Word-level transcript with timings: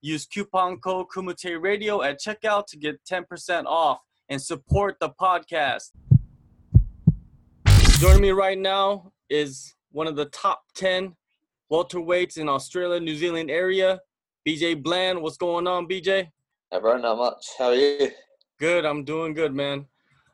Use 0.00 0.26
coupon 0.26 0.78
code 0.78 1.06
Kumite 1.08 1.60
Radio 1.60 2.02
at 2.02 2.20
checkout 2.20 2.66
to 2.66 2.76
get 2.76 3.04
10% 3.04 3.64
off 3.66 3.98
and 4.28 4.40
support 4.40 4.96
the 5.00 5.10
podcast. 5.10 5.90
Joining 7.98 8.22
me 8.22 8.30
right 8.30 8.58
now 8.58 9.12
is 9.28 9.74
one 9.90 10.06
of 10.06 10.14
the 10.14 10.26
top 10.26 10.62
10 10.76 11.16
welterweights 11.72 12.38
in 12.38 12.48
Australia, 12.48 13.00
New 13.00 13.16
Zealand 13.16 13.50
area, 13.50 14.00
BJ 14.46 14.80
Bland. 14.80 15.20
What's 15.20 15.36
going 15.36 15.66
on, 15.66 15.88
BJ? 15.88 16.30
Hey, 16.70 16.78
bro, 16.80 16.96
not 16.98 17.18
much. 17.18 17.44
How 17.58 17.70
are 17.70 17.74
you? 17.74 18.10
Good. 18.60 18.84
I'm 18.84 19.02
doing 19.04 19.34
good, 19.34 19.52
man. 19.52 19.86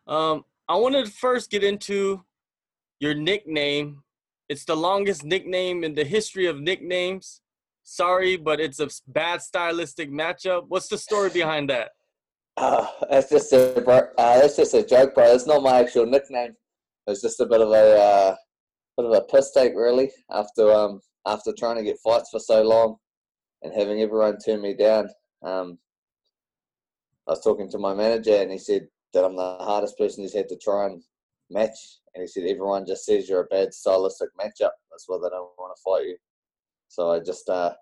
Um, 0.06 0.44
I 0.68 0.76
wanted 0.76 1.06
to 1.06 1.10
first 1.10 1.50
get 1.50 1.64
into 1.64 2.22
your 3.00 3.14
nickname. 3.14 4.02
It's 4.50 4.66
the 4.66 4.76
longest 4.76 5.24
nickname 5.24 5.84
in 5.84 5.94
the 5.94 6.04
history 6.04 6.46
of 6.46 6.60
nicknames. 6.60 7.40
Sorry, 7.84 8.38
but 8.38 8.60
it's 8.60 8.80
a 8.80 8.88
bad 9.06 9.42
stylistic 9.42 10.10
matchup. 10.10 10.64
What's 10.68 10.88
the 10.88 10.96
story 10.96 11.28
behind 11.28 11.68
that? 11.68 11.90
Uh, 12.56 12.86
that's 13.10 13.28
just 13.28 13.52
a 13.52 13.84
uh, 13.86 14.40
that's 14.40 14.56
just 14.56 14.74
a 14.74 14.82
joke, 14.82 15.14
bro. 15.14 15.34
It's 15.34 15.46
not 15.46 15.62
my 15.62 15.80
actual 15.80 16.06
nickname. 16.06 16.54
It's 17.06 17.20
just 17.20 17.40
a 17.40 17.46
bit 17.46 17.60
of 17.60 17.68
a 17.70 17.98
uh, 18.00 18.36
bit 18.96 19.06
of 19.06 19.12
a 19.12 19.20
piss 19.22 19.52
take, 19.52 19.74
really. 19.74 20.10
After 20.30 20.72
um 20.72 21.00
after 21.26 21.52
trying 21.52 21.76
to 21.76 21.82
get 21.82 21.98
fights 22.02 22.30
for 22.30 22.40
so 22.40 22.62
long 22.62 22.96
and 23.62 23.74
having 23.74 24.00
everyone 24.00 24.38
turn 24.38 24.62
me 24.62 24.74
down, 24.74 25.08
um, 25.42 25.78
I 27.28 27.32
was 27.32 27.42
talking 27.42 27.70
to 27.70 27.78
my 27.78 27.92
manager 27.92 28.36
and 28.36 28.50
he 28.50 28.58
said 28.58 28.86
that 29.12 29.24
I'm 29.24 29.36
the 29.36 29.56
hardest 29.60 29.98
person 29.98 30.22
he's 30.22 30.34
had 30.34 30.48
to 30.48 30.56
try 30.56 30.86
and 30.86 31.02
match. 31.50 31.76
And 32.14 32.22
he 32.22 32.28
said 32.28 32.44
everyone 32.44 32.86
just 32.86 33.04
says 33.04 33.28
you're 33.28 33.42
a 33.42 33.46
bad 33.46 33.74
stylistic 33.74 34.30
matchup. 34.38 34.70
That's 34.90 35.04
why 35.06 35.18
they 35.22 35.28
don't 35.28 35.50
want 35.58 35.76
to 35.76 35.82
fight 35.82 36.06
you. 36.08 36.16
So 36.88 37.10
I 37.10 37.20
just 37.20 37.48
uh, 37.48 37.72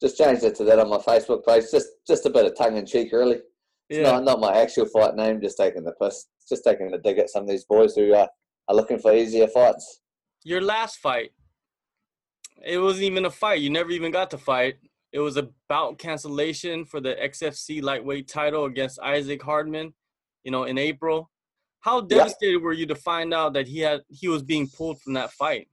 just 0.00 0.18
changed 0.18 0.44
it 0.44 0.54
to 0.56 0.64
that 0.64 0.78
on 0.78 0.90
my 0.90 0.98
Facebook 0.98 1.44
page. 1.46 1.64
Just 1.70 1.88
just 2.06 2.26
a 2.26 2.30
bit 2.30 2.46
of 2.46 2.56
tongue 2.56 2.76
in 2.76 2.86
cheek, 2.86 3.12
really. 3.12 3.40
It's 3.88 3.98
yeah. 3.98 4.12
not 4.12 4.24
not 4.24 4.40
my 4.40 4.56
actual 4.56 4.86
fight 4.86 5.14
name. 5.14 5.40
Just 5.40 5.56
taking 5.58 5.84
the 5.84 5.92
piss. 6.00 6.26
Just 6.48 6.64
taking 6.64 6.90
the 6.90 6.98
dig 6.98 7.18
at 7.18 7.30
some 7.30 7.44
of 7.44 7.48
these 7.48 7.64
boys 7.64 7.94
who 7.94 8.14
uh, 8.14 8.26
are 8.68 8.74
looking 8.74 8.98
for 8.98 9.14
easier 9.14 9.48
fights. 9.48 10.00
Your 10.44 10.60
last 10.60 10.98
fight, 10.98 11.30
it 12.64 12.78
wasn't 12.78 13.04
even 13.04 13.24
a 13.24 13.30
fight. 13.30 13.60
You 13.60 13.70
never 13.70 13.90
even 13.90 14.12
got 14.12 14.30
to 14.30 14.38
fight. 14.38 14.76
It 15.12 15.20
was 15.20 15.36
a 15.36 15.48
bout 15.68 15.98
cancellation 15.98 16.84
for 16.84 17.00
the 17.00 17.14
XFC 17.14 17.82
lightweight 17.82 18.28
title 18.28 18.66
against 18.66 19.00
Isaac 19.00 19.42
Hardman. 19.42 19.94
You 20.44 20.52
know, 20.52 20.64
in 20.64 20.78
April. 20.78 21.30
How 21.80 22.00
devastated 22.00 22.58
yeah. 22.58 22.64
were 22.64 22.72
you 22.72 22.86
to 22.86 22.96
find 22.96 23.32
out 23.32 23.52
that 23.52 23.68
he 23.68 23.80
had 23.80 24.02
he 24.08 24.26
was 24.28 24.42
being 24.42 24.68
pulled 24.68 25.00
from 25.00 25.14
that 25.14 25.32
fight? 25.32 25.68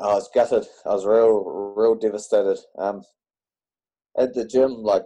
I 0.00 0.14
was 0.14 0.28
gutted. 0.34 0.66
I 0.86 0.90
was 0.90 1.06
real, 1.06 1.74
real 1.76 1.94
devastated. 1.94 2.58
Um, 2.78 3.02
at 4.18 4.34
the 4.34 4.46
gym, 4.46 4.70
like 4.70 5.04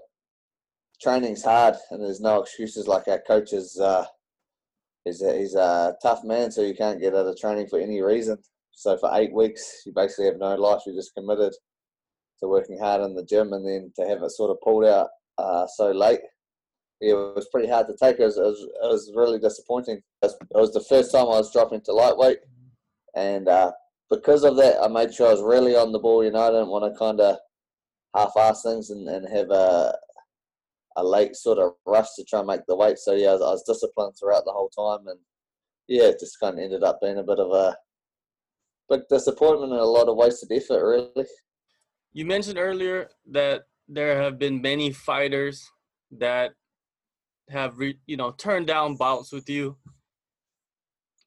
training's 1.01 1.45
hard, 1.45 1.75
and 1.91 2.03
there's 2.03 2.21
no 2.21 2.41
excuses. 2.41 2.89
Like 2.89 3.09
our 3.09 3.21
coach 3.27 3.53
is, 3.53 3.79
uh, 3.81 4.05
he's 5.05 5.23
a, 5.23 5.37
he's 5.37 5.55
a 5.55 5.95
tough 6.03 6.25
man, 6.25 6.51
so 6.51 6.63
you 6.63 6.75
can't 6.75 7.01
get 7.01 7.15
out 7.15 7.27
of 7.27 7.39
training 7.39 7.69
for 7.69 7.79
any 7.79 8.01
reason. 8.01 8.39
So 8.73 8.97
for 8.99 9.11
eight 9.15 9.33
weeks, 9.33 9.83
you 9.87 9.93
basically 9.95 10.27
have 10.27 10.39
no 10.39 10.55
life. 10.55 10.83
You're 10.87 10.95
just 10.95 11.15
committed 11.15 11.53
to 12.41 12.49
working 12.49 12.79
hard 12.79 13.03
in 13.03 13.15
the 13.15 13.25
gym, 13.25 13.53
and 13.53 13.67
then 13.67 13.93
to 13.97 14.07
have 14.09 14.23
it 14.23 14.31
sort 14.31 14.51
of 14.51 14.61
pulled 14.63 14.85
out 14.85 15.09
uh, 15.39 15.67
so 15.67 15.91
late, 15.91 16.21
it 17.01 17.15
was 17.15 17.49
pretty 17.53 17.69
hard 17.69 17.87
to 17.89 17.97
take. 18.01 18.19
It 18.19 18.25
was, 18.25 18.39
it 18.39 18.43
was, 18.43 18.63
it 18.63 18.87
was 18.87 19.13
really 19.15 19.39
disappointing. 19.39 20.01
It 20.23 20.33
was 20.55 20.73
the 20.73 20.85
first 20.89 21.13
time 21.13 21.25
I 21.25 21.39
was 21.39 21.53
dropping 21.53 21.83
to 21.83 21.93
lightweight, 21.93 22.39
and 23.15 23.49
uh, 23.49 23.73
because 24.11 24.45
of 24.45 24.57
that, 24.57 24.83
I 24.83 24.89
made 24.89 25.13
sure 25.13 25.29
I 25.29 25.33
was 25.33 25.43
really 25.43 25.75
on 25.75 25.93
the 25.93 25.99
ball. 25.99 26.25
You 26.25 26.31
know, 26.31 26.43
I 26.43 26.51
didn't 26.51 26.69
want 26.69 26.93
to 26.93 26.99
kind 26.99 27.21
of 27.21 27.37
half-ass 28.15 28.63
things 28.63 28.91
and, 28.91 29.09
and 29.09 29.29
have 29.29 29.51
a 29.51 29.95
a 30.99 31.05
late 31.05 31.37
sort 31.37 31.59
of 31.59 31.73
rush 31.85 32.07
to 32.17 32.25
try 32.25 32.39
and 32.39 32.49
make 32.49 32.63
the 32.67 32.75
weight. 32.75 32.99
So 32.99 33.13
yeah, 33.13 33.29
I 33.29 33.33
was, 33.35 33.43
I 33.43 33.51
was 33.51 33.65
disciplined 33.67 34.15
throughout 34.19 34.45
the 34.45 34.53
whole 34.53 34.71
time, 34.71 35.07
and 35.09 35.19
yeah, 35.89 36.05
it 36.05 36.19
just 36.19 36.41
kind 36.41 36.59
of 36.59 36.65
ended 36.65 36.83
up 36.83 37.01
being 37.03 37.19
a 37.19 37.23
bit 37.23 37.39
of 37.39 37.53
a 37.53 37.77
big 38.89 39.03
disappointment 39.09 39.73
and 39.73 39.81
a 39.81 39.85
lot 39.85 40.09
of 40.09 40.17
wasted 40.17 40.51
effort, 40.53 40.85
really. 40.85 41.29
You 42.13 42.25
mentioned 42.25 42.59
earlier 42.59 43.11
that 43.31 43.63
there 43.89 44.23
have 44.23 44.39
been 44.39 44.63
many 44.63 44.91
fighters 44.91 45.71
that 46.13 46.53
have 47.51 47.79
re, 47.79 47.99
you 48.07 48.17
know 48.17 48.33
turned 48.33 48.67
down 48.67 48.97
bouts 48.97 49.33
with 49.33 49.49
you. 49.51 49.77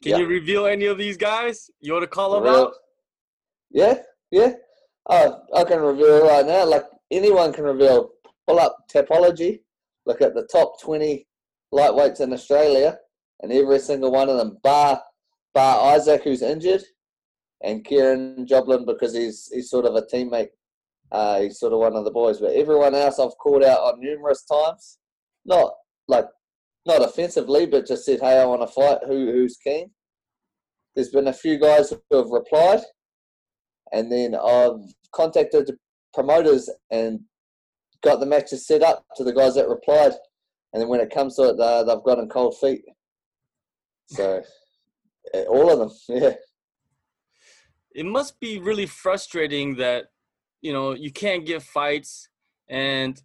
Can 0.02 0.12
yeah. 0.12 0.18
you 0.20 0.28
reveal 0.28 0.66
any 0.66 0.86
of 0.86 0.98
these 0.98 1.18
guys? 1.18 1.70
You 1.82 1.94
want 1.94 2.04
to 2.04 2.08
call 2.08 2.40
them 2.40 2.54
out? 2.54 2.74
Yeah, 3.70 3.96
yeah. 4.32 4.54
Uh, 5.10 5.32
I 5.56 5.64
can 5.66 5.82
reveal 5.82 6.26
right 6.28 6.46
now. 6.46 6.66
Like 6.66 6.86
anyone 7.12 7.52
can 7.52 7.66
reveal. 7.66 8.12
Pull 8.48 8.60
up 8.60 8.78
Tapology. 8.92 9.60
Look 10.06 10.22
at 10.22 10.34
the 10.34 10.48
top 10.52 10.80
twenty 10.82 11.28
lightweights 11.74 12.22
in 12.22 12.34
Australia, 12.34 12.98
and 13.42 13.52
every 13.52 13.80
single 13.80 14.12
one 14.12 14.30
of 14.30 14.38
them, 14.38 14.58
bar 14.64 15.02
bar 15.54 15.94
Isaac, 15.94 16.24
who's 16.24 16.42
injured, 16.42 16.84
and 17.64 17.84
Kieran 17.84 18.48
Joblin 18.48 18.86
because 18.86 19.14
he's 19.14 19.50
he's 19.54 19.70
sort 19.70 19.86
of 19.86 19.96
a 19.96 20.04
teammate. 20.04 20.50
Uh, 21.12 21.42
he's 21.42 21.60
sort 21.60 21.74
of 21.74 21.80
one 21.80 21.96
of 21.96 22.06
the 22.06 22.12
boys, 22.12 22.40
but 22.40 22.54
everyone 22.54 22.96
else 22.96 23.20
I've 23.20 23.38
called 23.38 23.64
out 23.64 23.80
on 23.80 24.00
numerous 24.00 24.44
times. 24.44 25.00
Not 25.46 25.74
like 26.08 26.26
not 26.90 27.04
offensively, 27.04 27.66
but 27.68 27.88
just 27.88 28.04
said, 28.04 28.20
"Hey, 28.20 28.40
I 28.40 28.46
want 28.46 28.62
to 28.62 28.68
fight. 28.68 28.98
Who 29.06 29.32
who's 29.32 29.58
keen?" 29.58 29.92
There's 30.96 31.12
been 31.12 31.28
a 31.28 31.34
few 31.34 31.58
guys 31.58 31.92
who 31.92 32.18
have 32.18 32.30
replied, 32.32 32.82
and 33.94 34.12
then 34.12 34.36
I've 34.36 34.82
contacted 35.14 35.68
the 35.68 35.78
promoters 36.14 36.70
and 36.92 37.22
got 38.02 38.20
the 38.20 38.26
matches 38.26 38.66
set 38.66 38.82
up 38.82 39.06
to 39.16 39.24
the 39.24 39.34
guys 39.34 39.56
that 39.56 39.70
replied, 39.70 40.14
and 40.74 40.82
then 40.82 40.90
when 40.90 41.00
it 41.00 41.14
comes 41.14 41.36
to 41.36 41.50
it, 41.50 41.60
uh, 41.60 41.84
they've 41.84 42.04
gotten 42.04 42.28
cold 42.28 42.58
feet. 42.60 42.84
So, 44.08 44.42
all 45.48 45.72
of 45.72 45.80
them, 45.80 45.92
yeah. 46.10 46.34
It 47.92 48.06
must 48.06 48.40
be 48.40 48.60
really 48.60 48.88
frustrating 48.88 49.76
that 49.76 50.06
you 50.62 50.74
know 50.74 50.94
you 50.94 51.12
can't 51.12 51.46
get 51.46 51.62
fights, 51.62 52.30
and 52.68 53.22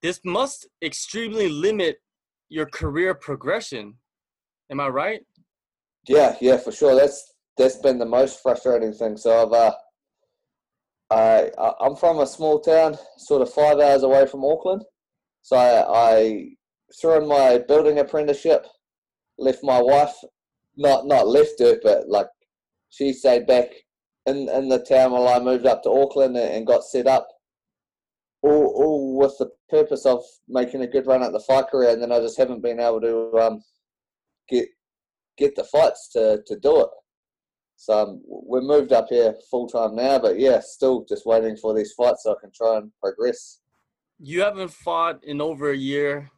this 0.00 0.20
must 0.24 0.68
extremely 0.80 1.48
limit 1.48 1.98
your 2.50 2.66
career 2.66 3.14
progression. 3.14 3.94
Am 4.70 4.80
I 4.80 4.88
right? 4.88 5.20
Yeah, 6.06 6.36
yeah, 6.40 6.58
for 6.58 6.72
sure. 6.72 6.94
That's 6.94 7.34
that's 7.56 7.76
been 7.76 7.98
the 7.98 8.06
most 8.06 8.42
frustrating 8.42 8.92
thing. 8.92 9.16
So 9.16 9.46
I've 9.46 9.52
uh, 9.52 9.72
I 11.10 11.50
I'm 11.80 11.96
from 11.96 12.18
a 12.18 12.26
small 12.26 12.60
town, 12.60 12.96
sort 13.16 13.42
of 13.42 13.52
five 13.52 13.78
hours 13.78 14.02
away 14.02 14.26
from 14.26 14.44
Auckland. 14.44 14.84
So 15.42 15.56
I, 15.56 16.12
I 16.12 16.44
threw 17.00 17.22
in 17.22 17.28
my 17.28 17.58
building 17.66 17.98
apprenticeship, 17.98 18.66
left 19.38 19.62
my 19.62 19.80
wife, 19.80 20.14
not 20.76 21.06
not 21.06 21.26
left 21.26 21.60
her, 21.60 21.78
but 21.82 22.08
like 22.08 22.28
she 22.90 23.12
stayed 23.12 23.46
back 23.46 23.68
in 24.26 24.48
in 24.48 24.68
the 24.68 24.80
town 24.80 25.12
while 25.12 25.28
I 25.28 25.38
moved 25.38 25.66
up 25.66 25.82
to 25.84 25.90
Auckland 25.90 26.36
and 26.36 26.66
got 26.66 26.84
set 26.84 27.06
up 27.06 27.28
all, 28.42 28.66
all 28.66 29.18
with 29.18 29.36
the 29.38 29.50
purpose 29.68 30.06
of 30.06 30.22
making 30.48 30.82
a 30.82 30.86
good 30.86 31.06
run 31.06 31.22
at 31.22 31.32
the 31.32 31.40
fight 31.40 31.68
career, 31.68 31.90
and 31.90 32.02
then 32.02 32.12
I 32.12 32.20
just 32.20 32.38
haven't 32.38 32.62
been 32.62 32.80
able 32.80 33.00
to 33.00 33.38
um, 33.38 33.62
get 34.48 34.68
get 35.36 35.56
the 35.56 35.64
fights 35.64 36.10
to, 36.12 36.42
to 36.46 36.58
do 36.58 36.82
it. 36.82 36.88
So 37.76 37.98
um, 37.98 38.22
we're 38.26 38.60
moved 38.60 38.92
up 38.92 39.06
here 39.08 39.34
full 39.50 39.66
time 39.66 39.96
now, 39.96 40.18
but 40.18 40.38
yeah, 40.38 40.60
still 40.60 41.06
just 41.08 41.24
waiting 41.24 41.56
for 41.56 41.74
these 41.74 41.92
fights 41.92 42.24
so 42.24 42.32
I 42.32 42.40
can 42.40 42.50
try 42.54 42.76
and 42.76 42.90
progress. 43.00 43.60
You 44.18 44.42
haven't 44.42 44.70
fought 44.70 45.24
in 45.24 45.40
over 45.40 45.70
a 45.70 45.76
year, 45.76 46.30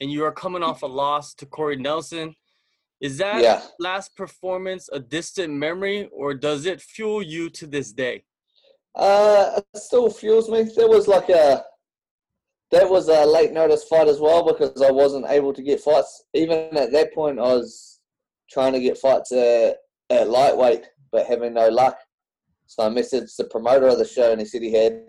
and 0.00 0.10
you 0.10 0.24
are 0.24 0.32
coming 0.32 0.62
off 0.62 0.82
a 0.82 0.86
loss 0.86 1.34
to 1.34 1.46
Corey 1.46 1.76
Nelson. 1.76 2.34
Is 3.02 3.18
that 3.18 3.42
yeah. 3.42 3.60
last 3.78 4.16
performance 4.16 4.88
a 4.90 4.98
distant 4.98 5.52
memory, 5.52 6.08
or 6.12 6.32
does 6.32 6.64
it 6.64 6.80
fuel 6.80 7.22
you 7.22 7.50
to 7.50 7.66
this 7.66 7.92
day? 7.92 8.24
Uh, 8.96 9.60
it 9.74 9.78
still 9.78 10.08
fuels 10.08 10.48
me. 10.48 10.62
There 10.62 10.88
was 10.88 11.06
like 11.06 11.28
a 11.28 11.62
that 12.72 12.88
was 12.88 13.08
a 13.08 13.24
late 13.24 13.52
notice 13.52 13.84
fight 13.84 14.08
as 14.08 14.18
well 14.18 14.44
because 14.44 14.82
I 14.82 14.90
wasn't 14.90 15.26
able 15.28 15.52
to 15.52 15.62
get 15.62 15.80
fights. 15.80 16.24
Even 16.34 16.76
at 16.76 16.90
that 16.92 17.14
point, 17.14 17.38
I 17.38 17.54
was 17.54 18.00
trying 18.50 18.72
to 18.72 18.80
get 18.80 18.98
fights 18.98 19.30
at, 19.32 19.76
at 20.10 20.28
lightweight, 20.28 20.84
but 21.12 21.26
having 21.26 21.54
no 21.54 21.68
luck. 21.68 21.98
So 22.66 22.84
I 22.84 22.88
messaged 22.88 23.36
the 23.36 23.44
promoter 23.44 23.86
of 23.86 23.98
the 23.98 24.04
show, 24.04 24.32
and 24.32 24.40
he 24.40 24.46
said 24.46 24.62
he 24.62 24.72
had 24.72 25.00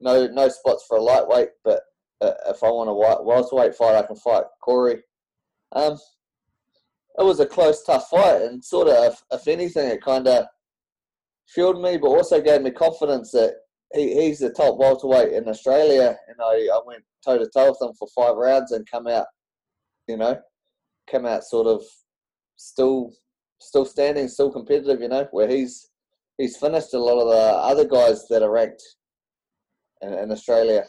no 0.00 0.28
no 0.28 0.48
spots 0.48 0.84
for 0.86 0.98
a 0.98 1.02
lightweight, 1.02 1.48
but 1.64 1.82
uh, 2.20 2.32
if 2.48 2.62
I 2.62 2.70
want 2.70 2.90
a 2.90 3.24
welterweight 3.24 3.74
fight, 3.74 3.96
I 3.96 4.06
can 4.06 4.16
fight 4.16 4.44
Corey. 4.62 5.02
Um, 5.72 5.98
it 7.18 7.24
was 7.24 7.40
a 7.40 7.46
close, 7.46 7.82
tough 7.82 8.08
fight, 8.08 8.42
and 8.42 8.64
sort 8.64 8.88
of, 8.88 9.12
if, 9.12 9.22
if 9.32 9.48
anything, 9.48 9.88
it 9.88 10.02
kind 10.02 10.28
of 10.28 10.46
fueled 11.48 11.82
me, 11.82 11.96
but 11.96 12.08
also 12.08 12.40
gave 12.40 12.62
me 12.62 12.70
confidence 12.70 13.30
that 13.32 13.54
he, 13.94 14.14
he's 14.14 14.38
the 14.38 14.50
top 14.50 14.78
welterweight 14.78 15.32
in 15.32 15.48
Australia, 15.48 16.16
and 16.28 16.36
I, 16.40 16.68
I 16.72 16.80
went 16.86 17.02
toe 17.24 17.38
to 17.38 17.48
toe 17.54 17.70
with 17.70 17.88
him 17.88 17.94
for 17.98 18.08
five 18.14 18.36
rounds 18.36 18.72
and 18.72 18.88
come 18.90 19.06
out, 19.06 19.26
you 20.06 20.16
know, 20.16 20.38
come 21.10 21.26
out 21.26 21.44
sort 21.44 21.66
of 21.66 21.82
still 22.56 23.12
still 23.60 23.84
standing, 23.84 24.28
still 24.28 24.52
competitive, 24.52 25.00
you 25.00 25.08
know, 25.08 25.26
where 25.30 25.48
he's 25.48 25.90
he's 26.36 26.56
finished 26.56 26.94
a 26.94 26.98
lot 26.98 27.20
of 27.20 27.28
the 27.28 27.56
other 27.56 27.86
guys 27.86 28.26
that 28.28 28.42
are 28.42 28.50
ranked 28.50 28.82
in, 30.02 30.12
in 30.12 30.30
Australia. 30.30 30.84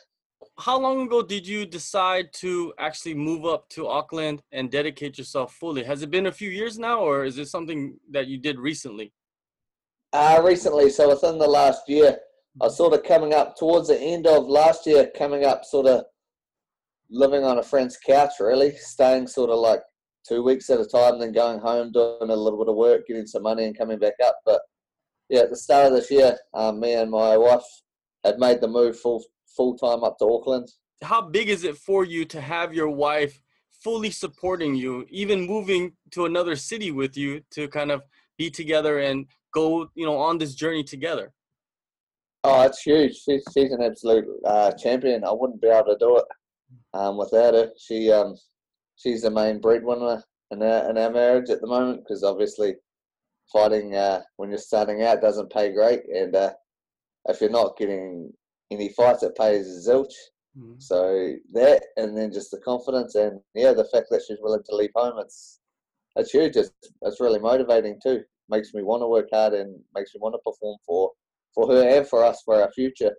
How 0.57 0.79
long 0.79 1.01
ago 1.01 1.21
did 1.21 1.47
you 1.47 1.65
decide 1.65 2.33
to 2.35 2.73
actually 2.79 3.13
move 3.13 3.45
up 3.45 3.67
to 3.69 3.87
Auckland 3.87 4.41
and 4.51 4.69
dedicate 4.69 5.17
yourself 5.17 5.53
fully? 5.53 5.83
Has 5.83 6.01
it 6.01 6.11
been 6.11 6.27
a 6.27 6.31
few 6.31 6.49
years 6.49 6.77
now, 6.77 6.99
or 6.99 7.23
is 7.23 7.37
it 7.37 7.47
something 7.47 7.97
that 8.11 8.27
you 8.27 8.37
did 8.37 8.59
recently? 8.59 9.13
Uh, 10.11 10.41
recently, 10.43 10.89
so 10.89 11.09
within 11.09 11.37
the 11.37 11.47
last 11.47 11.87
year, 11.87 12.17
I 12.61 12.67
sort 12.67 12.93
of 12.93 13.03
coming 13.03 13.33
up 13.33 13.55
towards 13.55 13.89
the 13.89 13.99
end 13.99 14.25
of 14.25 14.47
last 14.47 14.87
year, 14.87 15.11
coming 15.15 15.45
up 15.45 15.63
sort 15.63 15.85
of 15.85 16.03
living 17.11 17.43
on 17.43 17.59
a 17.59 17.63
friend's 17.63 17.97
couch, 17.97 18.33
really, 18.39 18.71
staying 18.75 19.27
sort 19.27 19.51
of 19.51 19.59
like 19.59 19.81
two 20.27 20.43
weeks 20.43 20.69
at 20.69 20.79
a 20.79 20.85
time, 20.85 21.19
then 21.19 21.31
going 21.31 21.59
home, 21.59 21.91
doing 21.91 22.29
a 22.29 22.35
little 22.35 22.57
bit 22.57 22.69
of 22.69 22.75
work, 22.75 23.07
getting 23.07 23.27
some 23.27 23.43
money, 23.43 23.65
and 23.65 23.77
coming 23.77 23.99
back 23.99 24.15
up. 24.25 24.35
But 24.45 24.61
yeah, 25.29 25.41
at 25.41 25.51
the 25.51 25.55
start 25.55 25.87
of 25.87 25.93
this 25.93 26.09
year, 26.09 26.37
um, 26.53 26.79
me 26.79 26.93
and 26.93 27.11
my 27.11 27.37
wife 27.37 27.63
had 28.23 28.39
made 28.39 28.61
the 28.61 28.67
move 28.67 28.99
full 28.99 29.23
full 29.55 29.77
time 29.77 30.03
up 30.03 30.17
to 30.19 30.25
Auckland. 30.25 30.69
How 31.03 31.21
big 31.21 31.49
is 31.49 31.63
it 31.63 31.77
for 31.77 32.03
you 32.03 32.25
to 32.25 32.41
have 32.41 32.73
your 32.73 32.89
wife 32.89 33.41
fully 33.83 34.11
supporting 34.11 34.75
you, 34.75 35.05
even 35.09 35.47
moving 35.47 35.93
to 36.11 36.25
another 36.25 36.55
city 36.55 36.91
with 36.91 37.15
you 37.15 37.41
to 37.51 37.67
kind 37.67 37.91
of 37.91 38.03
be 38.37 38.49
together 38.49 38.99
and 38.99 39.25
go, 39.53 39.89
you 39.95 40.05
know, 40.05 40.17
on 40.17 40.37
this 40.37 40.55
journey 40.55 40.83
together? 40.83 41.31
Oh, 42.43 42.61
it's 42.61 42.81
huge. 42.81 43.15
She's, 43.17 43.43
she's 43.53 43.71
an 43.71 43.81
absolute 43.81 44.25
uh, 44.45 44.71
champion. 44.71 45.23
I 45.25 45.31
wouldn't 45.31 45.61
be 45.61 45.67
able 45.67 45.87
to 45.87 45.97
do 45.99 46.17
it 46.17 46.25
um, 46.93 47.17
without 47.17 47.53
her. 47.53 47.69
She 47.77 48.11
um, 48.11 48.35
she's 48.95 49.23
the 49.23 49.31
main 49.31 49.59
breadwinner 49.59 50.23
in 50.51 50.63
our, 50.63 50.89
in 50.89 50.97
our 50.97 51.11
marriage 51.11 51.49
at 51.49 51.61
the 51.61 51.67
moment 51.67 52.01
because 52.03 52.23
obviously 52.23 52.75
fighting 53.51 53.95
uh, 53.95 54.21
when 54.37 54.49
you're 54.49 54.57
starting 54.57 55.03
out 55.03 55.21
doesn't 55.21 55.51
pay 55.51 55.73
great, 55.73 56.01
and 56.13 56.35
uh, 56.35 56.51
if 57.27 57.41
you're 57.41 57.49
not 57.49 57.77
getting 57.77 58.31
any 58.71 58.89
fights, 58.89 59.23
it 59.23 59.35
pays 59.35 59.87
zilch. 59.87 60.13
Mm-hmm. 60.57 60.79
So 60.79 61.33
that, 61.53 61.83
and 61.97 62.17
then 62.17 62.31
just 62.31 62.51
the 62.51 62.59
confidence, 62.59 63.15
and 63.15 63.39
yeah, 63.53 63.73
the 63.73 63.89
fact 63.91 64.07
that 64.11 64.23
she's 64.25 64.39
willing 64.41 64.63
to 64.65 64.75
leave 64.75 64.91
home, 64.95 65.19
it's 65.19 65.59
it's 66.15 66.31
huge. 66.31 66.55
It's, 66.55 66.71
it's 67.01 67.19
really 67.19 67.39
motivating 67.39 67.99
too. 68.01 68.23
Makes 68.49 68.73
me 68.73 68.81
want 68.81 69.01
to 69.01 69.07
work 69.07 69.27
hard 69.31 69.53
and 69.53 69.79
makes 69.95 70.13
me 70.13 70.19
want 70.21 70.33
to 70.33 70.39
perform 70.39 70.77
for 70.85 71.11
for 71.53 71.67
her 71.67 71.87
and 71.87 72.07
for 72.07 72.23
us 72.23 72.41
for 72.43 72.61
our 72.61 72.71
future. 72.71 73.13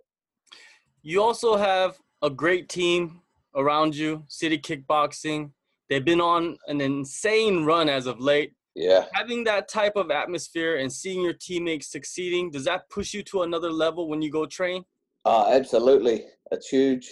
You 1.01 1.21
also 1.21 1.57
have 1.57 1.97
a 2.21 2.29
great 2.29 2.69
team 2.69 3.21
around 3.55 3.95
you, 3.95 4.23
City 4.27 4.57
Kickboxing. 4.57 5.51
They've 5.89 6.03
been 6.03 6.21
on 6.21 6.57
an 6.67 6.79
insane 6.79 7.65
run 7.65 7.89
as 7.89 8.05
of 8.05 8.19
late. 8.19 8.53
Yeah. 8.75 9.05
Having 9.13 9.43
that 9.45 9.67
type 9.67 9.95
of 9.95 10.11
atmosphere 10.11 10.77
and 10.77 10.91
seeing 10.91 11.21
your 11.21 11.33
teammates 11.33 11.91
succeeding, 11.91 12.51
does 12.51 12.63
that 12.65 12.89
push 12.89 13.13
you 13.13 13.23
to 13.23 13.41
another 13.41 13.71
level 13.71 14.07
when 14.07 14.21
you 14.21 14.31
go 14.31 14.45
train? 14.45 14.85
Oh, 15.25 15.53
absolutely. 15.53 16.25
It's 16.51 16.69
huge. 16.69 17.09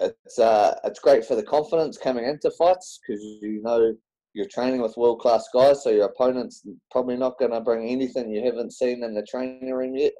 It's 0.00 0.38
uh, 0.38 0.78
it's 0.84 1.00
great 1.00 1.24
for 1.24 1.34
the 1.34 1.42
confidence 1.42 1.98
coming 1.98 2.24
into 2.24 2.50
fights 2.52 3.00
because 3.00 3.22
you 3.42 3.60
know 3.62 3.94
you're 4.32 4.46
training 4.46 4.80
with 4.80 4.96
world 4.96 5.20
class 5.20 5.44
guys, 5.52 5.82
so 5.82 5.90
your 5.90 6.06
opponent's 6.06 6.64
probably 6.90 7.16
not 7.16 7.38
going 7.38 7.50
to 7.50 7.60
bring 7.60 7.88
anything 7.88 8.30
you 8.30 8.44
haven't 8.44 8.72
seen 8.72 9.02
in 9.02 9.14
the 9.14 9.26
training 9.28 9.72
room 9.72 9.96
yet. 9.96 10.12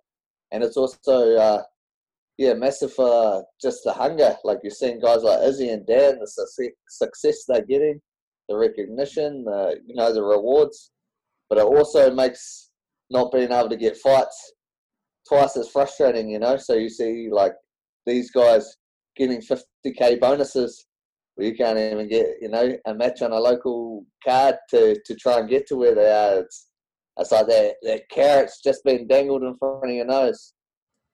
And 0.53 0.65
it's 0.65 0.77
also, 0.77 1.37
uh, 1.37 1.63
yeah, 2.37 2.55
massive 2.55 2.93
for 2.93 3.45
just 3.63 3.81
the 3.85 3.93
hunger. 3.93 4.37
Like 4.45 4.59
you're 4.63 4.71
seeing 4.71 5.01
guys 5.01 5.23
like 5.23 5.43
Izzy 5.43 5.71
and 5.71 5.87
Dan, 5.87 6.19
the 6.19 6.73
success 6.89 7.45
they're 7.47 7.65
getting, 7.65 8.01
the 8.49 8.57
recognition, 8.57 9.45
the, 9.45 9.77
you 9.87 9.95
know, 9.95 10.13
the 10.13 10.23
rewards. 10.23 10.91
But 11.49 11.59
it 11.59 11.65
also 11.65 12.13
makes 12.13 12.71
not 13.11 13.33
being 13.33 13.53
able 13.53 13.69
to 13.69 13.77
get 13.77 13.97
fights 13.97 14.55
twice 15.29 15.57
as 15.57 15.69
frustrating, 15.69 16.31
you 16.31 16.39
know. 16.39 16.57
So 16.57 16.75
you 16.75 16.89
see 16.89 17.29
like 17.31 17.53
these 18.07 18.31
guys 18.31 18.77
getting 19.17 19.41
50k 19.41 20.19
bonuses 20.21 20.87
you 21.43 21.55
can't 21.55 21.79
even 21.79 22.09
get 22.09 22.27
you 22.41 22.49
know 22.49 22.77
a 22.87 22.95
match 22.95 23.23
on 23.23 23.33
a 23.33 23.39
local 23.39 24.05
card 24.25 24.57
to 24.71 24.99
to 25.05 25.15
try 25.15 25.39
and 25.39 25.49
get 25.49 25.67
to 25.69 25.77
where 25.77 25.95
they 25.95 26.11
are. 26.11 26.41
It's 26.41 26.69
it's 27.17 27.33
like 27.33 27.47
that 27.47 27.77
that 27.83 28.09
carrot's 28.11 28.61
just 28.63 28.85
been 28.85 29.07
dangled 29.07 29.43
in 29.43 29.57
front 29.57 29.85
of 29.85 29.91
your 29.91 30.07
nose. 30.07 30.55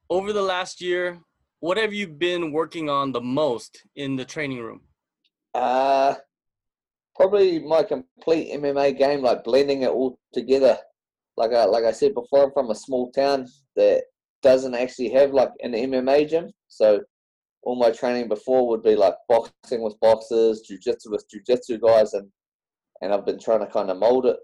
Over 0.09 0.33
the 0.33 0.43
last 0.43 0.81
year, 0.81 1.21
what 1.61 1.77
have 1.77 1.93
you 1.93 2.07
been 2.07 2.53
working 2.53 2.89
on 2.89 3.13
the 3.13 3.21
most 3.21 3.83
in 3.97 4.17
the 4.17 4.25
training 4.25 4.61
room? 4.61 4.83
Uh 5.55 6.15
probably 7.15 7.59
my 7.59 7.83
complete 7.83 8.53
MMA 8.53 8.97
game, 8.97 9.23
like 9.23 9.43
blending 9.43 9.83
it 9.83 9.91
all 9.91 10.19
together. 10.33 10.77
Like 11.37 11.53
I 11.53 11.65
like 11.65 11.85
I 11.85 11.93
said 11.93 12.15
before, 12.15 12.45
I'm 12.45 12.53
from 12.53 12.71
a 12.71 12.75
small 12.75 13.11
town 13.13 13.47
that 13.75 14.05
doesn't 14.43 14.75
actually 14.75 15.11
have 15.11 15.33
like 15.33 15.51
an 15.61 15.73
MMA 15.73 16.29
gym, 16.29 16.51
so 16.69 17.01
all 17.67 17.75
my 17.75 17.91
training 17.91 18.29
before 18.29 18.69
would 18.69 18.85
be 18.85 18.95
like 18.95 19.15
boxing 19.29 19.83
with 19.83 19.99
boxers, 20.01 20.63
jujitsu 20.71 21.11
with 21.11 21.27
jujitsu 21.29 21.81
guys, 21.81 22.15
and 22.15 22.31
and 23.03 23.13
I've 23.13 23.27
been 23.27 23.41
trying 23.41 23.59
to 23.59 23.67
kind 23.67 23.91
of 23.91 23.99
mold 23.99 24.25
it 24.25 24.37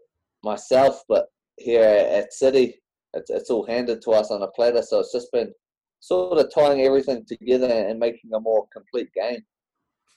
myself. 0.43 1.03
But 1.09 1.27
here 1.57 1.85
at 1.85 2.33
City, 2.33 2.83
it's 3.15 3.31
it's 3.31 3.49
all 3.49 3.65
handed 3.65 4.03
to 4.03 4.11
us 4.11 4.33
on 4.33 4.43
a 4.43 4.49
platter, 4.49 4.83
so 4.83 4.99
it's 4.99 5.13
just 5.13 5.31
been 5.33 5.53
sort 6.01 6.37
of 6.37 6.53
tying 6.53 6.83
everything 6.83 7.25
together 7.25 7.69
and 7.69 8.01
making 8.01 8.33
a 8.35 8.41
more 8.41 8.67
complete 8.73 9.09
game. 9.15 9.41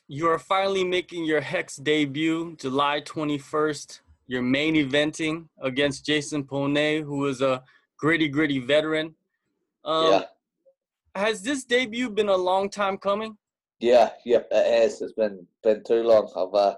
You 0.07 0.27
are 0.29 0.39
finally 0.39 0.83
making 0.83 1.25
your 1.25 1.41
Hex 1.41 1.75
debut, 1.75 2.55
July 2.59 3.01
21st. 3.01 3.99
You're 4.25 4.41
main 4.41 4.73
eventing 4.73 5.47
against 5.61 6.07
Jason 6.07 6.43
Pone, 6.43 7.03
who 7.03 7.27
is 7.27 7.41
a 7.41 7.63
gritty, 7.99 8.27
gritty 8.27 8.57
veteran. 8.57 9.13
Um, 9.83 10.11
yeah 10.11 10.23
has 11.15 11.41
this 11.41 11.63
debut 11.63 12.09
been 12.09 12.29
a 12.29 12.35
long 12.35 12.69
time 12.69 12.97
coming? 12.97 13.37
Yeah, 13.79 14.11
yep, 14.25 14.47
it 14.51 14.81
has. 14.81 15.01
It's 15.01 15.13
been 15.13 15.45
been 15.63 15.83
too 15.83 16.03
long. 16.03 16.31
I've 16.35 16.53
uh, 16.53 16.75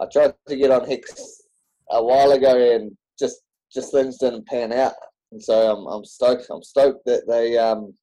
I 0.00 0.06
tried 0.12 0.34
to 0.48 0.56
get 0.56 0.70
on 0.70 0.88
Hex 0.88 1.42
a 1.90 2.02
while 2.02 2.32
ago 2.32 2.74
and 2.74 2.96
just 3.18 3.42
just 3.72 3.92
things 3.92 4.18
didn't 4.18 4.46
pan 4.46 4.72
out. 4.72 4.94
And 5.32 5.42
so 5.42 5.72
I'm 5.72 5.86
I'm 5.86 6.04
stoked. 6.04 6.46
I'm 6.50 6.62
stoked 6.62 7.04
that 7.06 7.26
they 7.28 7.58
um 7.58 7.94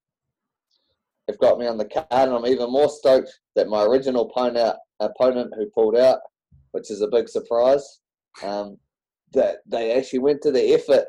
have 1.27 1.39
got 1.39 1.60
me 1.60 1.67
on 1.67 1.77
the 1.77 1.86
card, 1.86 2.07
and 2.12 2.33
I'm 2.33 2.45
even 2.45 2.71
more 2.71 2.89
stoked 2.89 3.31
that 3.55 3.67
my 3.67 3.83
original 3.83 4.29
opponent 4.29 4.75
opponent 5.00 5.53
who 5.57 5.69
pulled 5.69 5.98
out, 5.98 6.19
which 6.71 6.89
is 6.91 7.01
a 7.01 7.07
big 7.07 7.27
surprise, 7.27 8.00
um, 8.43 8.77
that 9.33 9.57
they 9.65 9.98
actually 9.98 10.19
went 10.19 10.41
to 10.43 10.51
the 10.51 10.74
effort 10.74 11.05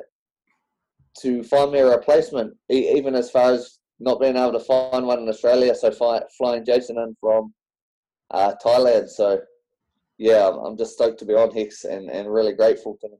to 1.20 1.42
find 1.44 1.72
me 1.72 1.78
a 1.80 1.86
replacement, 1.86 2.54
even 2.68 3.14
as 3.14 3.30
far 3.30 3.52
as 3.52 3.77
not 4.00 4.20
being 4.20 4.36
able 4.36 4.52
to 4.52 4.60
find 4.60 5.06
one 5.06 5.20
in 5.20 5.28
Australia, 5.28 5.74
so 5.74 5.90
fly, 5.90 6.20
flying 6.36 6.64
Jason 6.64 6.98
in 6.98 7.16
from 7.20 7.52
uh, 8.30 8.54
Thailand. 8.64 9.08
So, 9.08 9.40
yeah, 10.18 10.48
I'm, 10.48 10.76
just 10.76 10.94
stoked 10.94 11.18
to 11.20 11.24
be 11.24 11.34
on 11.34 11.50
Hex 11.50 11.84
and, 11.84 12.10
and 12.10 12.32
really 12.32 12.52
grateful 12.52 12.96
to 13.00 13.06
him. 13.06 13.18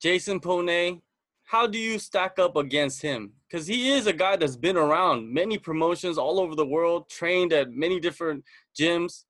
Jason 0.00 0.40
Pone, 0.40 1.00
how 1.44 1.66
do 1.66 1.78
you 1.78 1.98
stack 1.98 2.38
up 2.38 2.56
against 2.56 3.02
him? 3.02 3.32
Because 3.48 3.66
he 3.66 3.90
is 3.90 4.06
a 4.06 4.12
guy 4.12 4.36
that's 4.36 4.56
been 4.56 4.76
around 4.76 5.32
many 5.32 5.58
promotions 5.58 6.16
all 6.16 6.38
over 6.38 6.54
the 6.54 6.66
world, 6.66 7.08
trained 7.08 7.52
at 7.52 7.70
many 7.72 7.98
different 7.98 8.44
gyms. 8.78 9.24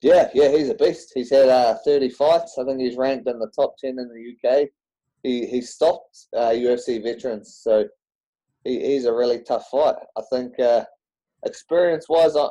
Yeah, 0.00 0.30
yeah, 0.34 0.48
he's 0.48 0.68
a 0.68 0.74
beast. 0.74 1.12
He's 1.14 1.30
had 1.30 1.48
uh, 1.48 1.76
30 1.84 2.08
fights. 2.10 2.56
I 2.58 2.64
think 2.64 2.80
he's 2.80 2.96
ranked 2.96 3.28
in 3.28 3.38
the 3.38 3.50
top 3.54 3.76
10 3.78 3.90
in 3.90 4.08
the 4.08 4.50
UK. 4.50 4.68
He 5.22 5.46
he 5.46 5.60
stopped 5.60 6.26
uh, 6.36 6.48
UFC 6.48 7.00
veterans, 7.00 7.60
so 7.62 7.84
he, 8.64 8.80
he's 8.80 9.06
a 9.06 9.12
really 9.12 9.40
tough 9.42 9.66
fight. 9.70 9.96
I 10.16 10.22
think 10.30 10.58
uh, 10.58 10.84
experience 11.44 12.06
wise, 12.08 12.36
I, 12.36 12.48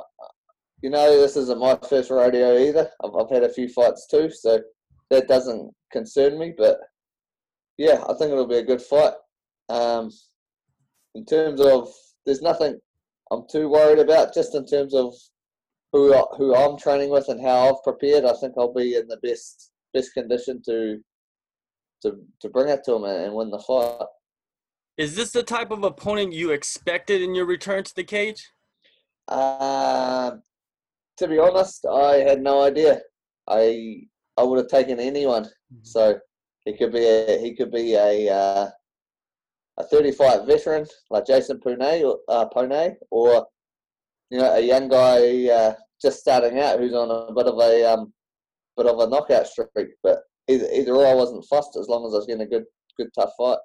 you 0.81 0.89
know, 0.89 1.19
this 1.19 1.37
isn't 1.37 1.59
my 1.59 1.77
first 1.87 2.09
rodeo 2.09 2.57
either. 2.57 2.89
I've, 3.03 3.15
I've 3.15 3.29
had 3.29 3.43
a 3.43 3.53
few 3.53 3.67
fights 3.69 4.07
too, 4.07 4.29
so 4.31 4.59
that 5.09 5.27
doesn't 5.27 5.71
concern 5.91 6.39
me. 6.39 6.53
But 6.57 6.77
yeah, 7.77 8.03
I 8.09 8.13
think 8.13 8.31
it'll 8.31 8.47
be 8.47 8.57
a 8.57 8.63
good 8.63 8.81
fight. 8.81 9.13
Um, 9.69 10.11
in 11.15 11.25
terms 11.25 11.61
of, 11.61 11.89
there's 12.25 12.41
nothing 12.41 12.79
I'm 13.31 13.43
too 13.49 13.69
worried 13.69 13.99
about. 13.99 14.33
Just 14.33 14.55
in 14.55 14.65
terms 14.65 14.93
of 14.93 15.13
who 15.93 16.13
who 16.37 16.55
I'm 16.55 16.77
training 16.77 17.09
with 17.09 17.27
and 17.29 17.41
how 17.41 17.69
I've 17.69 17.83
prepared, 17.83 18.25
I 18.25 18.33
think 18.33 18.53
I'll 18.57 18.73
be 18.73 18.95
in 18.95 19.07
the 19.07 19.17
best 19.23 19.71
best 19.93 20.13
condition 20.13 20.61
to 20.65 20.99
to 22.03 22.17
to 22.41 22.49
bring 22.49 22.69
it 22.69 22.83
to 22.85 22.95
him 22.95 23.03
and, 23.03 23.25
and 23.25 23.33
win 23.33 23.49
the 23.49 23.59
fight. 23.59 24.05
Is 24.97 25.15
this 25.15 25.31
the 25.31 25.43
type 25.43 25.71
of 25.71 25.83
opponent 25.83 26.33
you 26.33 26.51
expected 26.51 27.21
in 27.21 27.33
your 27.33 27.45
return 27.45 27.83
to 27.83 27.95
the 27.95 28.03
cage? 28.03 28.51
Uh, 29.27 30.31
to 31.17 31.27
be 31.27 31.39
honest, 31.39 31.85
I 31.85 32.17
had 32.17 32.41
no 32.41 32.61
idea. 32.61 33.01
I 33.47 34.01
I 34.37 34.43
would 34.43 34.57
have 34.57 34.67
taken 34.67 34.99
anyone. 34.99 35.43
Mm-hmm. 35.43 35.83
So 35.83 36.19
he 36.65 36.77
could 36.77 36.91
be 36.91 37.05
a 37.05 37.39
he 37.39 37.55
could 37.55 37.71
be 37.71 37.95
a 37.95 38.29
uh, 38.29 38.69
a 39.77 39.83
35 39.83 40.45
veteran 40.45 40.85
like 41.09 41.25
Jason 41.25 41.59
Pone 41.59 42.03
or 42.03 42.19
uh, 42.27 42.45
Pone, 42.45 42.95
or 43.09 43.47
you 44.29 44.39
know 44.39 44.53
a 44.53 44.59
young 44.59 44.89
guy 44.89 45.49
uh, 45.49 45.73
just 46.01 46.19
starting 46.19 46.59
out 46.59 46.79
who's 46.79 46.93
on 46.93 47.09
a 47.09 47.33
bit 47.33 47.47
of 47.47 47.57
a 47.59 47.93
um, 47.93 48.13
bit 48.77 48.87
of 48.87 48.99
a 48.99 49.07
knockout 49.07 49.47
streak. 49.47 49.89
But 50.03 50.19
either, 50.47 50.67
either 50.71 50.93
or, 50.93 51.07
I 51.07 51.13
wasn't 51.13 51.45
fussed 51.45 51.77
as 51.77 51.87
long 51.87 52.05
as 52.05 52.13
I 52.13 52.17
was 52.17 52.25
getting 52.25 52.43
a 52.43 52.49
good 52.49 52.65
good 52.97 53.09
tough 53.15 53.31
fight. 53.37 53.57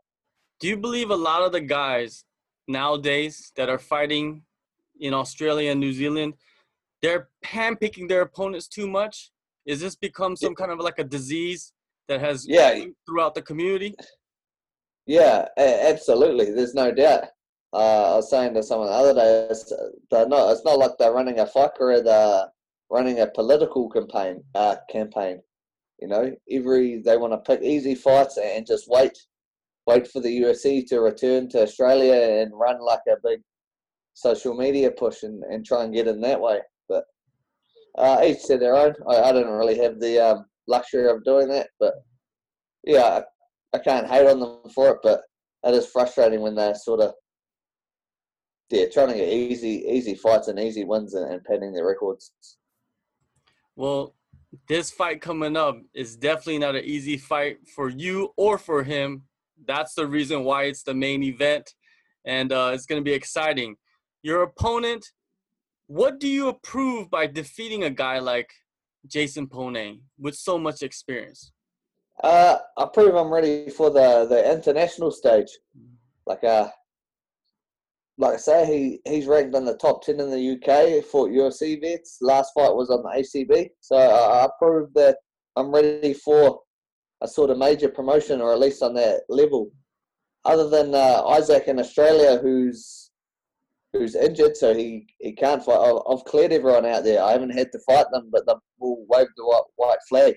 Do 0.61 0.69
you 0.69 0.77
believe 0.77 1.11
a 1.11 1.17
lot 1.17 1.43
of 1.43 1.53
the 1.53 1.61
guys 1.61 2.25
nowadays 2.67 3.53
that 3.57 3.69
are 3.69 3.79
fighting 3.79 4.43
in 5.01 5.13
Australia 5.13 5.71
and 5.71 5.81
New 5.81 5.93
Zealand, 5.93 6.35
they're 7.03 7.29
handpicking 7.45 8.09
their 8.09 8.23
opponents 8.23 8.67
too 8.67 8.89
much? 8.89 9.31
Is 9.67 9.81
this 9.81 9.97
become 9.97 10.37
some 10.37 10.55
kind 10.55 10.71
of 10.71 10.79
like 10.79 10.99
a 10.99 11.05
disease 11.05 11.73
that 12.09 12.21
has 12.21 12.47
yeah 12.49 12.85
throughout 13.05 13.35
the 13.35 13.43
community? 13.43 13.95
Yeah, 15.07 15.47
absolutely. 15.59 16.51
There's 16.51 16.75
no 16.75 16.91
doubt. 16.91 17.25
Uh, 17.73 18.13
I 18.13 18.17
was 18.17 18.31
saying 18.31 18.55
to 18.55 18.63
someone 18.63 18.89
the 18.89 18.95
other 18.95 19.15
day, 19.15 19.49
it's, 19.51 19.73
they're 20.11 20.27
not, 20.27 20.51
it's 20.51 20.65
not 20.65 20.79
like 20.79 20.93
they're 20.99 21.13
running 21.13 21.41
a 21.41 21.47
fight 21.47 21.75
career, 21.75 22.03
they're 22.03 22.47
running 22.91 23.21
a 23.21 23.27
political 23.27 23.89
campaign. 23.91 24.43
Uh, 24.55 24.77
campaign. 24.91 25.43
You 26.01 26.09
know, 26.09 26.33
every 26.51 27.03
they 27.03 27.17
want 27.17 27.33
to 27.33 27.39
pick 27.39 27.63
easy 27.63 27.95
fights 27.95 28.39
and 28.39 28.67
just 28.67 28.89
wait, 28.89 29.19
wait 29.87 30.09
for 30.09 30.21
the 30.21 30.41
UFC 30.41 30.87
to 30.89 31.01
return 31.01 31.49
to 31.51 31.63
Australia 31.63 32.43
and 32.43 32.53
run 32.55 32.81
like 32.81 33.01
a 33.09 33.17
big 33.23 33.41
social 34.15 34.55
media 34.55 34.91
push 34.91 35.23
and, 35.23 35.43
and 35.45 35.65
try 35.65 35.85
and 35.85 35.95
get 35.95 36.09
in 36.09 36.21
that 36.23 36.41
way. 36.41 36.61
But 36.89 37.05
uh, 37.97 38.23
each 38.25 38.45
to 38.47 38.59
their 38.59 38.77
own. 38.77 38.95
I, 39.09 39.23
I 39.23 39.33
don't 39.33 39.49
really 39.49 39.79
have 39.79 40.01
the 40.01 40.19
um, 40.19 40.47
luxury 40.67 41.09
of 41.09 41.25
doing 41.25 41.49
that, 41.49 41.69
but 41.79 41.95
yeah, 42.85 43.21
I, 43.73 43.77
I 43.77 43.79
can't 43.79 44.09
hate 44.09 44.27
on 44.27 44.41
them 44.41 44.59
for 44.75 44.91
it. 44.91 44.99
But 45.03 45.23
it 45.65 45.75
is 45.75 45.87
frustrating 45.87 46.41
when 46.41 46.55
they're 46.55 46.75
sort 46.75 47.01
of 47.01 47.13
yeah 48.71 48.87
trying 48.93 49.09
to 49.09 49.15
get 49.15 49.29
easy 49.29 49.85
easy 49.89 50.15
fights 50.15 50.49
and 50.49 50.59
easy 50.59 50.85
wins 50.85 51.15
and, 51.15 51.31
and 51.33 51.45
padding 51.45 51.73
their 51.73 51.87
records. 51.87 52.33
Well, 53.77 54.15
this 54.69 54.91
fight 54.91 55.21
coming 55.21 55.57
up 55.57 55.79
is 55.95 56.17
definitely 56.17 56.59
not 56.59 56.77
an 56.77 56.85
easy 56.85 57.17
fight 57.17 57.59
for 57.75 57.89
you 57.89 58.33
or 58.37 58.59
for 58.59 58.83
him. 58.83 59.25
That's 59.65 59.95
the 59.95 60.07
reason 60.07 60.45
why 60.45 60.65
it's 60.65 60.83
the 60.83 60.95
main 60.95 61.23
event, 61.23 61.73
and 62.25 62.53
uh, 62.53 62.71
it's 62.75 62.87
going 62.87 63.01
to 63.01 63.05
be 63.05 63.15
exciting. 63.15 63.77
Your 64.23 64.43
opponent 64.43 65.07
what 65.89 66.19
do 66.19 66.29
you 66.29 66.49
approve 66.49 67.11
by 67.11 67.27
defeating 67.27 67.85
a 67.85 67.91
guy 67.91 68.19
like 68.19 68.51
Jason 69.07 69.47
Pone 69.47 70.01
with 70.19 70.35
so 70.35 70.59
much 70.59 70.83
experience? 70.83 71.53
Uh, 72.25 72.59
I 72.77 72.87
prove 72.93 73.15
I'm 73.15 73.33
ready 73.33 73.71
for 73.71 73.91
the, 73.91 74.27
the 74.29 74.53
international 74.53 75.11
stage. 75.11 75.49
Like 76.27 76.43
uh, 76.43 76.69
like 78.19 78.35
I 78.35 78.39
say, 78.39 78.67
he, 78.67 79.01
he's 79.09 79.27
ranked 79.27 79.55
in 79.55 79.65
the 79.65 79.77
top 79.77 80.03
ten 80.03 80.19
in 80.19 80.31
the 80.31 80.53
UK. 80.55 81.05
Fought 81.05 81.31
UFC 81.31 81.81
vets. 81.81 82.19
Last 82.21 82.53
fight 82.55 82.75
was 82.75 82.91
on 82.91 83.03
the 83.03 83.23
ACB, 83.23 83.69
so 83.81 83.97
I, 83.97 84.45
I 84.45 84.49
proved 84.59 84.95
that 84.95 85.19
I'm 85.55 85.71
ready 85.71 86.15
for 86.15 86.61
a 87.23 87.29
sort 87.29 87.51
of 87.51 87.59
major 87.59 87.89
promotion, 87.89 88.41
or 88.41 88.53
at 88.53 88.61
least 88.61 88.83
on 88.83 88.95
that 88.95 89.23
level. 89.29 89.71
Other 90.45 90.69
than 90.69 90.95
uh, 90.95 91.23
Isaac 91.27 91.65
in 91.67 91.81
Australia, 91.81 92.39
who's 92.39 93.11
who's 93.93 94.15
injured, 94.15 94.57
so 94.57 94.75
he, 94.75 95.07
he 95.21 95.33
can't 95.33 95.65
fight. 95.65 96.01
I've 96.09 96.25
cleared 96.25 96.53
everyone 96.53 96.85
out 96.87 97.05
there. 97.05 97.23
I 97.23 97.33
haven't 97.33 97.57
had 97.57 97.73
to 97.73 97.79
fight 97.81 98.07
them, 98.13 98.29
but 98.31 98.47
they've 98.47 98.57
all 98.81 99.07
waved 99.09 99.31
the 99.37 99.45
white, 99.45 99.63
white 99.77 99.99
flag. 100.09 100.35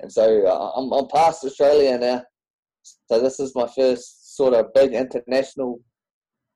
And 0.00 0.12
so 0.12 0.46
uh, 0.46 0.72
I'm, 0.76 0.92
I'm 0.92 1.08
past 1.08 1.44
Australia 1.44 1.98
now. 1.98 2.22
So 3.08 3.20
this 3.20 3.40
is 3.40 3.54
my 3.54 3.68
first 3.74 4.36
sort 4.36 4.54
of 4.54 4.72
big 4.74 4.94
international 4.94 5.80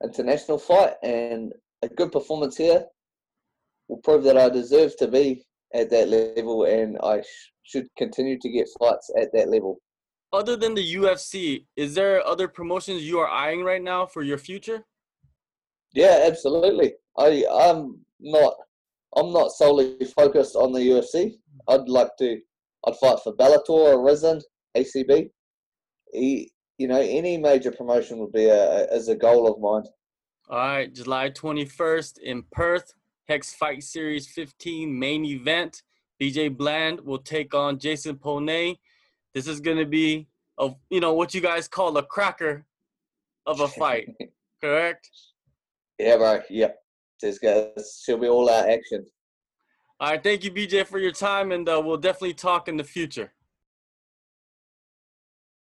international 0.05 0.59
fight, 0.59 0.95
and 1.03 1.53
a 1.83 1.89
good 1.89 2.13
performance 2.13 2.57
here 2.57 2.85
will 3.89 3.99
prove 3.99 4.25
that 4.25 4.37
I 4.37 4.49
deserve 4.49 4.97
to 4.99 5.09
be 5.09 5.46
at 5.77 5.91
that 5.91 6.09
level, 6.09 6.65
and 6.65 6.99
I 7.03 7.21
sh- 7.21 7.53
should 7.63 7.87
continue 7.97 8.39
to 8.41 8.49
get 8.49 8.69
fights 8.79 9.11
at 9.21 9.33
that 9.33 9.49
level. 9.49 9.81
Other 10.33 10.57
than 10.57 10.75
the 10.75 10.95
UFC, 10.95 11.67
is 11.77 11.95
there 11.95 12.27
other 12.27 12.49
promotions 12.49 13.03
you 13.03 13.19
are 13.21 13.29
eyeing 13.29 13.63
right 13.63 13.83
now 13.83 14.07
for 14.07 14.23
your 14.23 14.39
future? 14.39 14.85
Yeah, 15.95 16.25
absolutely. 16.27 16.95
I 17.19 17.45
I'm 17.51 18.01
not 18.21 18.55
I'm 19.17 19.33
not 19.33 19.53
solely 19.53 19.97
focused 20.15 20.57
on 20.57 20.73
the 20.73 20.81
UFC. 20.81 21.33
I'd 21.69 21.89
like 21.89 22.11
to 22.19 22.39
I'd 22.87 22.97
fight 22.97 23.19
for 23.23 23.35
Bellator 23.35 23.71
or 23.71 24.05
Rizin, 24.05 24.41
ACB. 24.77 25.31
He, 26.13 26.53
you 26.79 26.89
know, 26.89 27.01
any 27.01 27.39
major 27.39 27.73
promotion 27.73 28.19
would 28.19 28.33
be 28.33 28.47
a, 28.47 28.87
as 28.93 29.09
a 29.09 29.17
goal 29.17 29.51
of 29.51 29.61
mine. 29.61 29.91
All 30.49 30.59
right, 30.59 30.93
July 30.93 31.31
21st 31.31 32.19
in 32.19 32.45
Perth, 32.53 32.93
Hex 33.29 33.55
Fight 33.55 33.83
Series 33.83 34.27
15 34.29 34.99
main 34.99 35.25
event. 35.25 35.83
BJ 36.21 36.57
Bland 36.57 37.01
will 37.01 37.19
take 37.19 37.55
on 37.55 37.79
Jason 37.79 38.17
Pone. 38.17 38.77
This 39.35 39.47
is 39.47 39.61
going 39.61 39.77
to 39.77 39.87
be 39.87 40.29
a, 40.59 40.71
you 40.91 41.01
know, 41.01 41.13
what 41.13 41.35
you 41.35 41.41
guys 41.41 41.69
call 41.69 41.97
a 41.99 42.03
cracker 42.03 42.65
of 43.45 43.61
a 43.61 43.69
fight, 43.69 44.09
correct? 44.61 45.11
Yeah, 45.99 46.17
bro. 46.17 46.41
Yep. 46.49 46.79
This 47.21 47.39
guy 47.39 47.69
she'll 48.03 48.19
be 48.19 48.29
all 48.29 48.51
out 48.51 48.69
action. 48.69 49.05
All 50.01 50.11
right. 50.11 50.23
Thank 50.23 50.45
you, 50.45 50.51
BJ, 50.51 50.87
for 50.87 50.99
your 50.99 51.13
time, 51.13 51.53
and 51.53 51.69
uh, 51.69 51.81
we'll 51.85 51.97
definitely 51.97 52.35
talk 52.35 52.69
in 52.69 52.77
the 52.77 52.85
future. 52.85 53.33